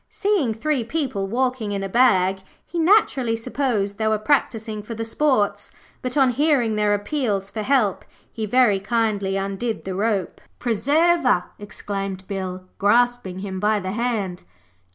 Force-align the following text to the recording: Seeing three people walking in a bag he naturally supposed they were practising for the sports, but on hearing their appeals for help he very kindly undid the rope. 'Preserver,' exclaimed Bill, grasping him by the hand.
Seeing 0.09 0.55
three 0.55 0.83
people 0.83 1.27
walking 1.27 1.73
in 1.73 1.83
a 1.83 1.87
bag 1.87 2.39
he 2.65 2.79
naturally 2.79 3.35
supposed 3.35 3.99
they 3.99 4.07
were 4.07 4.17
practising 4.17 4.81
for 4.81 4.95
the 4.95 5.05
sports, 5.05 5.71
but 6.01 6.17
on 6.17 6.31
hearing 6.31 6.75
their 6.75 6.95
appeals 6.95 7.51
for 7.51 7.61
help 7.61 8.03
he 8.31 8.47
very 8.47 8.79
kindly 8.79 9.37
undid 9.37 9.85
the 9.85 9.93
rope. 9.93 10.41
'Preserver,' 10.57 11.43
exclaimed 11.59 12.25
Bill, 12.25 12.65
grasping 12.79 13.37
him 13.45 13.59
by 13.59 13.79
the 13.79 13.91
hand. 13.91 14.43